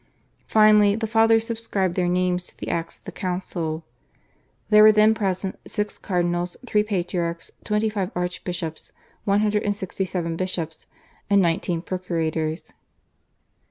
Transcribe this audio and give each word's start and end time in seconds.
Finally 0.47 0.95
the 0.95 1.05
Fathers 1.05 1.45
subscribed 1.45 1.93
their 1.93 2.07
names 2.07 2.47
to 2.47 2.57
the 2.57 2.69
acts 2.69 2.97
of 2.97 3.03
the 3.03 3.11
council. 3.11 3.83
There 4.71 4.81
were 4.81 4.91
then 4.91 5.13
present 5.13 5.59
six 5.67 5.99
cardinals, 5.99 6.57
three 6.65 6.81
patriarchs, 6.81 7.51
twenty 7.63 7.87
five 7.87 8.09
archbishops, 8.15 8.93
one 9.25 9.41
hundred 9.41 9.61
and 9.61 9.75
sixty 9.75 10.05
seven 10.05 10.35
bishops, 10.37 10.87
and 11.29 11.39
nineteen 11.39 11.83
procurators. 11.83 12.73